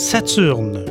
Saturne. 0.00 0.82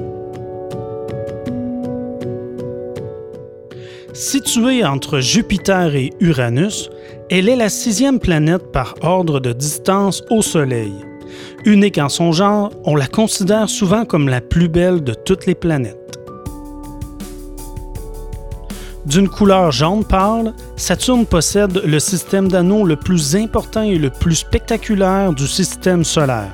Située 4.14 4.86
entre 4.86 5.20
Jupiter 5.20 5.96
et 5.96 6.12
Uranus, 6.20 6.92
elle 7.32 7.50
est 7.50 7.56
la 7.56 7.70
sixième 7.70 8.20
planète 8.20 8.72
par 8.72 8.94
ordre 9.02 9.40
de 9.40 9.52
distance 9.52 10.24
au 10.30 10.44
Soleil. 10.44 10.94
Unique 11.66 11.98
en 11.98 12.08
son 12.08 12.32
genre, 12.32 12.72
on 12.86 12.96
la 12.96 13.08
considère 13.08 13.68
souvent 13.68 14.06
comme 14.06 14.30
la 14.30 14.42
plus 14.42 14.70
belle 14.70 15.04
de 15.04 15.16
toutes 15.16 15.48
les 15.48 15.56
planètes. 15.56 16.19
D'une 19.10 19.28
couleur 19.28 19.72
jaune 19.72 20.06
pâle, 20.06 20.54
Saturne 20.76 21.26
possède 21.26 21.82
le 21.84 22.00
système 22.00 22.48
d'anneaux 22.48 22.86
le 22.86 22.96
plus 22.96 23.36
important 23.36 23.82
et 23.82 23.98
le 23.98 24.12
plus 24.12 24.36
spectaculaire 24.36 25.34
du 25.34 25.48
système 25.48 26.04
solaire. 26.04 26.52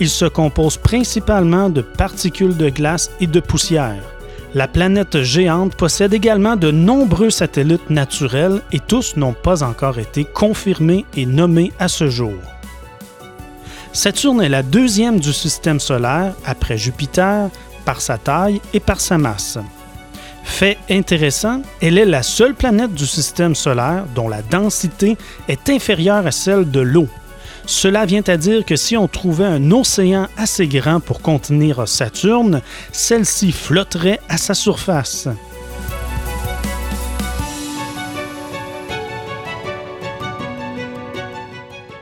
Il 0.00 0.08
se 0.08 0.24
compose 0.24 0.78
principalement 0.78 1.70
de 1.70 1.80
particules 1.80 2.56
de 2.56 2.70
glace 2.70 3.12
et 3.20 3.28
de 3.28 3.38
poussière. 3.38 4.02
La 4.52 4.66
planète 4.66 5.22
géante 5.22 5.76
possède 5.76 6.12
également 6.12 6.56
de 6.56 6.72
nombreux 6.72 7.30
satellites 7.30 7.88
naturels 7.88 8.62
et 8.72 8.80
tous 8.80 9.16
n'ont 9.16 9.32
pas 9.32 9.62
encore 9.62 10.00
été 10.00 10.24
confirmés 10.24 11.06
et 11.16 11.24
nommés 11.24 11.72
à 11.78 11.86
ce 11.86 12.10
jour. 12.10 12.34
Saturne 13.92 14.42
est 14.42 14.48
la 14.48 14.64
deuxième 14.64 15.20
du 15.20 15.32
système 15.32 15.78
solaire 15.78 16.34
après 16.44 16.78
Jupiter 16.78 17.48
par 17.84 18.00
sa 18.00 18.18
taille 18.18 18.60
et 18.74 18.80
par 18.80 19.00
sa 19.00 19.18
masse. 19.18 19.60
Fait 20.52 20.78
intéressant, 20.90 21.62
elle 21.80 21.98
est 21.98 22.04
la 22.04 22.22
seule 22.22 22.54
planète 22.54 22.94
du 22.94 23.06
système 23.06 23.54
solaire 23.54 24.04
dont 24.14 24.28
la 24.28 24.42
densité 24.42 25.16
est 25.48 25.68
inférieure 25.70 26.24
à 26.26 26.30
celle 26.30 26.70
de 26.70 26.80
l'eau, 26.80 27.08
cela 27.66 28.04
vient 28.06 28.22
à 28.26 28.36
dire 28.36 28.64
que 28.64 28.76
si 28.76 28.96
on 28.96 29.08
trouvait 29.08 29.44
un 29.44 29.70
océan 29.70 30.28
assez 30.36 30.66
grand 30.66 31.00
pour 31.00 31.20
contenir 31.20 31.86
Saturne, 31.86 32.60
celle-ci 32.90 33.52
flotterait 33.52 34.20
à 34.28 34.36
sa 34.36 34.54
surface. 34.54 35.28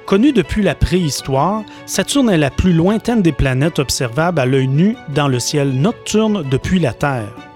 Connue 0.06 0.32
depuis 0.32 0.62
la 0.62 0.74
préhistoire, 0.74 1.62
Saturne 1.86 2.30
est 2.30 2.38
la 2.38 2.50
plus 2.50 2.72
lointaine 2.72 3.22
des 3.22 3.30
planètes 3.30 3.78
observables 3.78 4.40
à 4.40 4.46
l'œil 4.46 4.66
nu 4.66 4.96
dans 5.14 5.28
le 5.28 5.38
ciel 5.38 5.70
nocturne 5.70 6.42
depuis 6.50 6.80
la 6.80 6.92
Terre. 6.92 7.49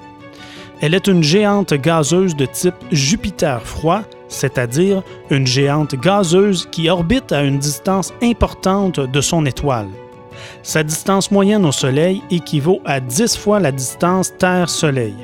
Elle 0.80 0.94
est 0.94 1.06
une 1.06 1.22
géante 1.22 1.74
gazeuse 1.74 2.36
de 2.36 2.46
type 2.46 2.74
Jupiter 2.90 3.62
froid 3.62 4.02
c'est-à-dire 4.34 5.02
une 5.30 5.46
géante 5.46 5.94
gazeuse 5.94 6.68
qui 6.70 6.90
orbite 6.90 7.32
à 7.32 7.42
une 7.42 7.58
distance 7.58 8.12
importante 8.22 9.00
de 9.00 9.20
son 9.20 9.46
étoile. 9.46 9.88
Sa 10.62 10.82
distance 10.82 11.30
moyenne 11.30 11.64
au 11.64 11.72
Soleil 11.72 12.22
équivaut 12.30 12.80
à 12.84 13.00
10 13.00 13.36
fois 13.36 13.60
la 13.60 13.72
distance 13.72 14.36
Terre-Soleil. 14.36 15.14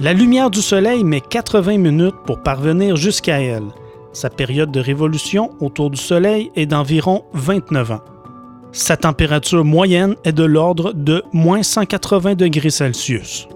La 0.00 0.12
lumière 0.12 0.50
du 0.50 0.62
Soleil 0.62 1.02
met 1.04 1.20
80 1.20 1.78
minutes 1.78 2.14
pour 2.26 2.42
parvenir 2.42 2.96
jusqu'à 2.96 3.40
elle. 3.40 3.66
Sa 4.12 4.30
période 4.30 4.70
de 4.70 4.80
révolution 4.80 5.50
autour 5.60 5.90
du 5.90 6.00
Soleil 6.00 6.50
est 6.56 6.66
d'environ 6.66 7.24
29 7.34 7.92
ans. 7.92 8.17
Sa 8.72 8.96
température 8.96 9.64
moyenne 9.64 10.14
est 10.24 10.32
de 10.32 10.44
l'ordre 10.44 10.92
de 10.92 11.22
moins 11.32 11.62
180 11.62 12.34
degrés 12.34 12.70
Celsius. 12.70 13.48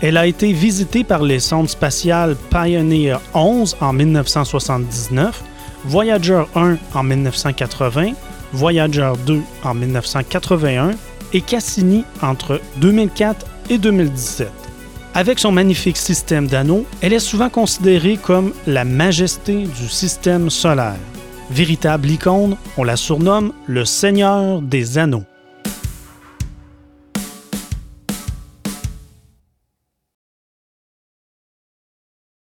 Elle 0.00 0.16
a 0.16 0.26
été 0.26 0.52
visitée 0.52 1.04
par 1.04 1.22
les 1.22 1.38
sondes 1.38 1.68
spatiales 1.68 2.36
Pioneer 2.50 3.18
11 3.34 3.76
en 3.80 3.92
1979, 3.92 5.44
Voyager 5.84 6.42
1 6.56 6.76
en 6.92 7.02
1980, 7.04 8.12
Voyager 8.52 9.12
2 9.26 9.40
en 9.62 9.74
1981 9.74 10.90
et 11.32 11.40
Cassini 11.40 12.04
entre 12.20 12.60
2004 12.78 13.46
et 13.70 13.78
2017. 13.78 14.71
Avec 15.14 15.38
son 15.38 15.52
magnifique 15.52 15.98
système 15.98 16.46
d'anneaux, 16.46 16.86
elle 17.02 17.12
est 17.12 17.18
souvent 17.18 17.50
considérée 17.50 18.16
comme 18.16 18.52
la 18.66 18.84
majesté 18.84 19.64
du 19.64 19.88
système 19.88 20.48
solaire. 20.48 20.96
Véritable 21.50 22.08
icône, 22.08 22.56
on 22.78 22.84
la 22.84 22.96
surnomme 22.96 23.52
le 23.66 23.84
Seigneur 23.84 24.62
des 24.62 24.96
Anneaux. 24.96 25.24